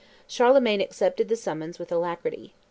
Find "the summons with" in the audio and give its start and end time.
1.29-1.91